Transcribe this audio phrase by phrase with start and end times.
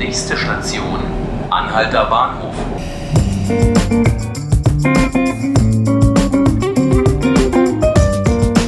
[0.00, 0.98] Nächste Station,
[1.50, 2.54] Anhalter Bahnhof.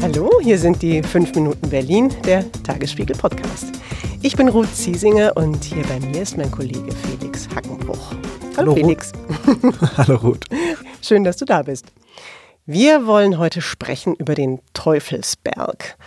[0.00, 3.66] Hallo, hier sind die 5 Minuten Berlin, der Tagesspiegel Podcast.
[4.22, 8.12] Ich bin Ruth Ziesinger und hier bei mir ist mein Kollege Felix Hackenbruch.
[8.56, 9.12] Hallo, Hallo Felix.
[9.98, 10.46] Hallo Ruth.
[11.02, 11.92] Schön, dass du da bist.
[12.64, 15.98] Wir wollen heute sprechen über den Teufelsberg.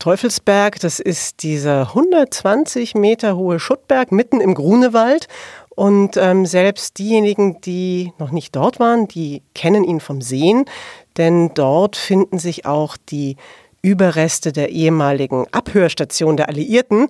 [0.00, 5.28] Teufelsberg, das ist dieser 120 Meter hohe Schuttberg mitten im Grunewald.
[5.76, 10.64] Und ähm, selbst diejenigen, die noch nicht dort waren, die kennen ihn vom Sehen,
[11.16, 13.36] denn dort finden sich auch die
[13.82, 17.08] Überreste der ehemaligen Abhörstation der Alliierten.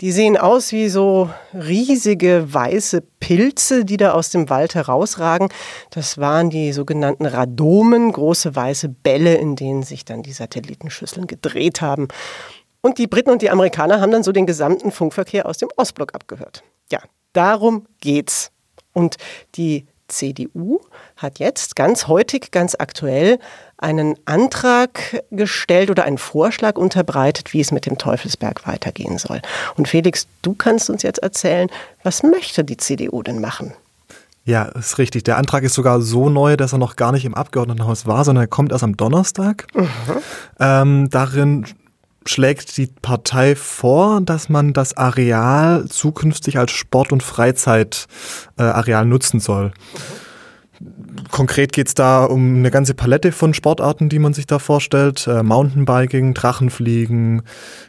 [0.00, 5.48] Die sehen aus wie so riesige weiße Pilze, die da aus dem Wald herausragen.
[5.90, 11.80] Das waren die sogenannten Radomen, große weiße Bälle, in denen sich dann die Satellitenschüsseln gedreht
[11.80, 12.06] haben.
[12.80, 16.14] Und die Briten und die Amerikaner haben dann so den gesamten Funkverkehr aus dem Ostblock
[16.14, 16.62] abgehört.
[16.92, 17.00] Ja,
[17.32, 18.52] darum geht's.
[18.92, 19.16] Und
[19.56, 20.80] die CDU
[21.16, 23.40] hat jetzt ganz heutig, ganz aktuell
[23.78, 29.40] einen Antrag gestellt oder einen Vorschlag unterbreitet, wie es mit dem Teufelsberg weitergehen soll.
[29.76, 31.68] Und Felix, du kannst uns jetzt erzählen,
[32.02, 33.72] was möchte die CDU denn machen?
[34.44, 35.24] Ja, ist richtig.
[35.24, 38.44] Der Antrag ist sogar so neu, dass er noch gar nicht im Abgeordnetenhaus war, sondern
[38.44, 39.66] er kommt erst am Donnerstag.
[39.74, 39.88] Mhm.
[40.58, 41.66] Ähm, darin
[42.24, 49.40] schlägt die Partei vor, dass man das Areal zukünftig als Sport- und Freizeitareal äh, nutzen
[49.40, 49.72] soll.
[51.30, 55.26] Konkret geht es da um eine ganze Palette von Sportarten, die man sich da vorstellt.
[55.26, 57.42] Äh, Mountainbiking, Drachenfliegen,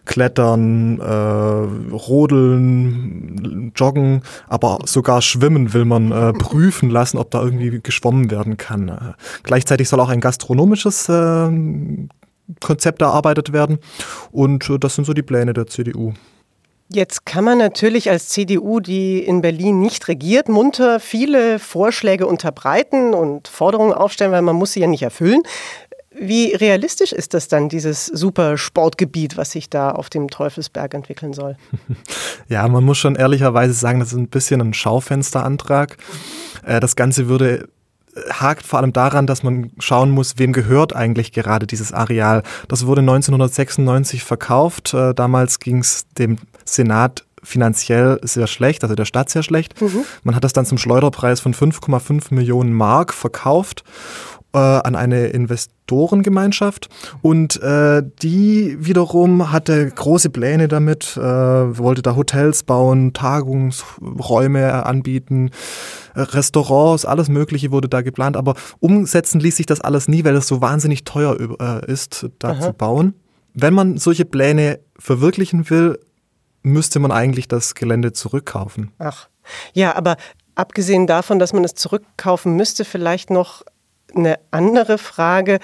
[0.05, 7.79] Klettern, äh, Rodeln, Joggen, aber sogar Schwimmen will man äh, prüfen lassen, ob da irgendwie
[7.81, 8.89] geschwommen werden kann.
[8.89, 11.49] Äh, gleichzeitig soll auch ein gastronomisches äh,
[12.59, 13.77] Konzept erarbeitet werden.
[14.31, 16.13] Und äh, das sind so die Pläne der CDU.
[16.91, 23.13] Jetzt kann man natürlich als CDU, die in Berlin nicht regiert, munter viele Vorschläge unterbreiten
[23.13, 25.43] und Forderungen aufstellen, weil man muss sie ja nicht erfüllen.
[26.11, 31.33] Wie realistisch ist das dann, dieses super Sportgebiet, was sich da auf dem Teufelsberg entwickeln
[31.33, 31.55] soll?
[32.47, 35.97] Ja, man muss schon ehrlicherweise sagen, das ist ein bisschen ein Schaufensterantrag.
[36.65, 37.69] Äh, das Ganze würde
[38.31, 42.43] hakt vor allem daran, dass man schauen muss, wem gehört eigentlich gerade dieses Areal.
[42.67, 44.93] Das wurde 1996 verkauft.
[44.93, 46.37] Äh, damals ging es dem
[46.73, 49.81] Senat finanziell sehr schlecht, also der Stadt sehr schlecht.
[49.81, 50.03] Mhm.
[50.23, 53.83] Man hat das dann zum Schleuderpreis von 5,5 Millionen Mark verkauft
[54.53, 56.89] äh, an eine Investorengemeinschaft
[57.21, 65.51] und äh, die wiederum hatte große Pläne damit, äh, wollte da Hotels bauen, Tagungsräume anbieten,
[66.15, 70.47] Restaurants, alles Mögliche wurde da geplant, aber umsetzen ließ sich das alles nie, weil es
[70.47, 72.61] so wahnsinnig teuer äh, ist, da Aha.
[72.61, 73.13] zu bauen.
[73.53, 75.99] Wenn man solche Pläne verwirklichen will,
[76.61, 78.91] müsste man eigentlich das Gelände zurückkaufen.
[78.99, 79.29] Ach,
[79.73, 80.17] ja, aber
[80.55, 83.63] abgesehen davon, dass man es zurückkaufen müsste, vielleicht noch
[84.15, 85.59] eine andere Frage.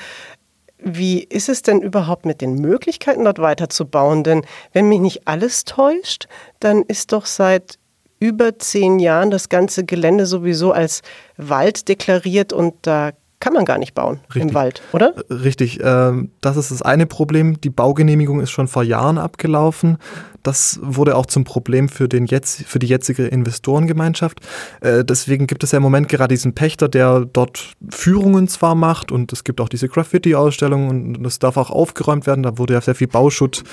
[0.78, 4.23] Wie ist es denn überhaupt mit den Möglichkeiten, dort weiterzubauen?
[4.23, 6.28] Denn wenn mich nicht alles täuscht,
[6.59, 7.79] dann ist doch seit
[8.19, 11.01] über zehn Jahren das ganze Gelände sowieso als
[11.38, 14.41] Wald deklariert und da kann man gar nicht bauen Richtig.
[14.41, 15.13] im Wald, oder?
[15.29, 17.59] Richtig, ähm, das ist das eine Problem.
[17.62, 19.97] Die Baugenehmigung ist schon vor Jahren abgelaufen.
[20.45, 24.41] Das wurde auch zum Problem für, den jetzt, für die jetzige Investorengemeinschaft.
[24.79, 29.11] Äh, deswegen gibt es ja im Moment gerade diesen Pächter, der dort Führungen zwar macht
[29.11, 32.44] und es gibt auch diese Graffiti-Ausstellung und das darf auch aufgeräumt werden.
[32.44, 33.63] Da wurde ja sehr viel Bauschutt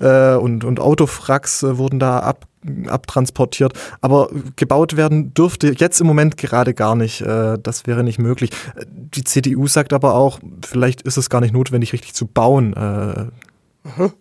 [0.00, 2.46] äh, und, und Autofracks äh, wurden da ab,
[2.86, 3.74] abtransportiert.
[4.00, 7.20] Aber gebaut werden dürfte jetzt im Moment gerade gar nicht.
[7.20, 8.50] Das wäre nicht möglich.
[8.86, 12.72] Die CDU sagt aber auch, vielleicht ist es gar nicht notwendig, richtig zu bauen.
[12.74, 14.12] Äh.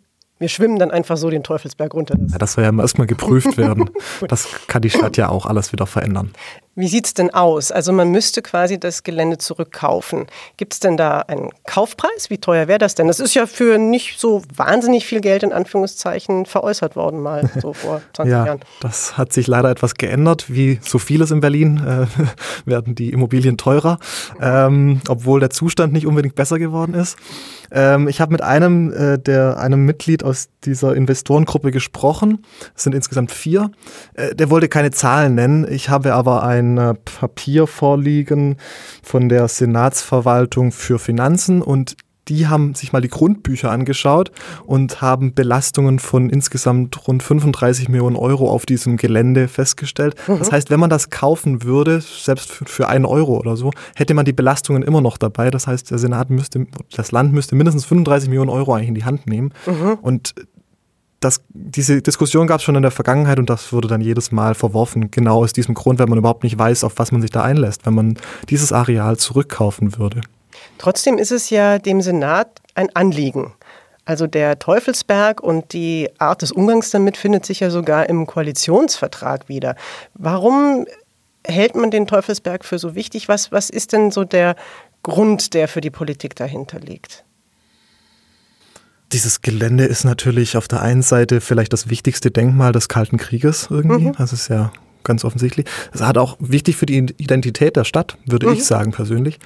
[0.41, 2.17] Wir schwimmen dann einfach so den Teufelsberg runter.
[2.31, 3.91] Ja, das soll ja erstmal geprüft werden.
[4.27, 6.31] das kann die Stadt ja auch alles wieder verändern.
[6.73, 7.71] Wie sieht es denn aus?
[7.71, 10.27] Also man müsste quasi das Gelände zurückkaufen.
[10.55, 12.29] Gibt es denn da einen Kaufpreis?
[12.29, 13.07] Wie teuer wäre das denn?
[13.07, 17.73] Das ist ja für nicht so wahnsinnig viel Geld in Anführungszeichen veräußert worden mal so
[17.81, 18.61] vor 20 ja, Jahren.
[18.79, 20.45] Das hat sich leider etwas geändert.
[20.47, 22.07] Wie so vieles in Berlin äh,
[22.65, 23.99] werden die Immobilien teurer,
[24.41, 27.17] ähm, obwohl der Zustand nicht unbedingt besser geworden ist.
[27.71, 32.45] Ähm, ich habe mit einem, äh, der, einem Mitglied aus dieser Investorengruppe gesprochen.
[32.75, 33.71] Es sind insgesamt vier.
[34.13, 35.65] Äh, der wollte keine Zahlen nennen.
[35.69, 38.57] Ich habe aber ein äh, Papier vorliegen
[39.03, 41.95] von der Senatsverwaltung für Finanzen und
[42.27, 44.31] die haben sich mal die Grundbücher angeschaut
[44.65, 50.15] und haben Belastungen von insgesamt rund 35 Millionen Euro auf diesem Gelände festgestellt.
[50.27, 50.39] Mhm.
[50.39, 54.25] Das heißt, wenn man das kaufen würde, selbst für einen Euro oder so, hätte man
[54.25, 55.49] die Belastungen immer noch dabei.
[55.49, 59.05] Das heißt, der Senat müsste, das Land müsste mindestens 35 Millionen Euro eigentlich in die
[59.05, 59.53] Hand nehmen.
[59.65, 59.97] Mhm.
[60.01, 60.35] Und
[61.21, 64.55] das, diese Diskussion gab es schon in der Vergangenheit und das wurde dann jedes Mal
[64.55, 67.43] verworfen, genau aus diesem Grund, wenn man überhaupt nicht weiß, auf was man sich da
[67.43, 68.17] einlässt, wenn man
[68.49, 70.21] dieses Areal zurückkaufen würde.
[70.79, 73.53] Trotzdem ist es ja dem Senat ein Anliegen.
[74.03, 79.47] Also der Teufelsberg und die Art des Umgangs damit findet sich ja sogar im Koalitionsvertrag
[79.47, 79.75] wieder.
[80.15, 80.87] Warum
[81.45, 83.27] hält man den Teufelsberg für so wichtig?
[83.27, 84.55] Was, was ist denn so der
[85.03, 87.23] Grund, der für die Politik dahinter liegt?
[89.13, 93.67] Dieses Gelände ist natürlich auf der einen Seite vielleicht das wichtigste Denkmal des Kalten Krieges
[93.69, 94.07] irgendwie.
[94.07, 94.13] Mhm.
[94.17, 94.71] Das ist ja
[95.03, 95.65] ganz offensichtlich.
[95.93, 98.53] Es hat auch wichtig für die Identität der Stadt, würde mhm.
[98.53, 99.39] ich sagen persönlich.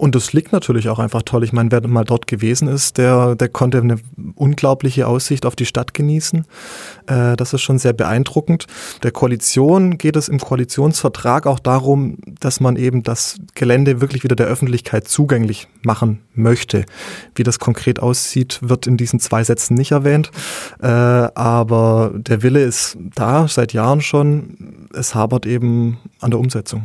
[0.00, 1.44] Und das liegt natürlich auch einfach toll.
[1.44, 3.96] Ich meine, wer mal dort gewesen ist, der, der konnte eine
[4.34, 6.46] unglaubliche Aussicht auf die Stadt genießen.
[7.06, 8.66] Äh, das ist schon sehr beeindruckend.
[9.02, 14.36] Der Koalition geht es im Koalitionsvertrag auch darum, dass man eben das Gelände wirklich wieder
[14.36, 16.86] der Öffentlichkeit zugänglich machen möchte.
[17.34, 20.30] Wie das konkret aussieht, wird in diesen zwei Sätzen nicht erwähnt.
[20.80, 24.88] Äh, aber der Wille ist da seit Jahren schon.
[24.94, 26.84] Es habert eben an der Umsetzung.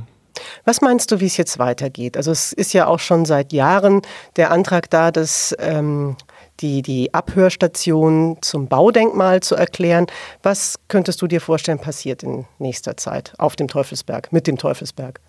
[0.63, 2.17] Was meinst du, wie es jetzt weitergeht?
[2.17, 4.01] Also es ist ja auch schon seit Jahren
[4.35, 6.15] der Antrag da, dass ähm,
[6.61, 10.07] die, die Abhörstation zum Baudenkmal zu erklären.
[10.43, 15.19] Was könntest du dir vorstellen, passiert in nächster Zeit auf dem Teufelsberg, mit dem Teufelsberg?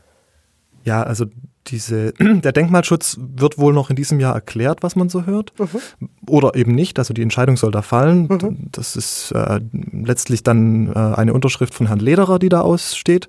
[0.84, 1.26] Ja, also
[1.66, 5.52] diese, der Denkmalschutz wird wohl noch in diesem Jahr erklärt, was man so hört.
[5.58, 6.08] Mhm.
[6.28, 6.98] Oder eben nicht.
[6.98, 8.28] Also die Entscheidung soll da fallen.
[8.28, 8.68] Mhm.
[8.70, 13.28] Das ist äh, letztlich dann äh, eine Unterschrift von Herrn Lederer, die da aussteht.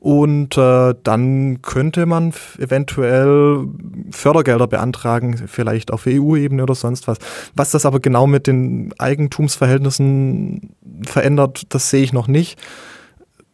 [0.00, 3.66] Und äh, dann könnte man eventuell
[4.10, 7.18] Fördergelder beantragen, vielleicht auf EU-Ebene oder sonst was.
[7.54, 12.58] Was das aber genau mit den Eigentumsverhältnissen verändert, das sehe ich noch nicht.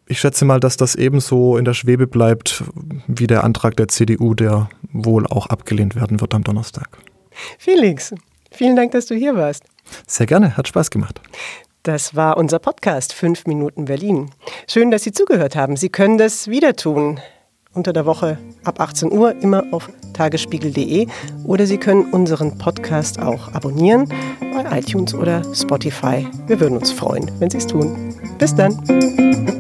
[0.07, 2.63] Ich schätze mal, dass das ebenso in der Schwebe bleibt
[3.09, 6.99] wie der Antrag der CDU, der wohl auch abgelehnt werden wird am Donnerstag.
[7.59, 8.15] Felix,
[8.53, 9.65] vielen Dank, dass du hier warst.
[10.07, 11.21] Sehr gerne, hat Spaß gemacht.
[11.87, 14.33] Das war unser Podcast 5 Minuten Berlin.
[14.67, 15.77] Schön, dass Sie zugehört haben.
[15.77, 17.21] Sie können das wieder tun.
[17.75, 21.07] Unter der Woche ab 18 Uhr immer auf tagesspiegel.de
[21.45, 26.27] oder Sie können unseren Podcast auch abonnieren bei iTunes oder Spotify.
[26.49, 28.13] Wir würden uns freuen, wenn Sie es tun.
[28.37, 29.56] Bis dann.